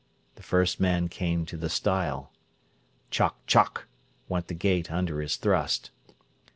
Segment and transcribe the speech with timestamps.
[0.33, 2.31] The first man came to the stile.
[3.11, 3.85] "Chock chock!"
[4.27, 5.91] went the gate under his thrust.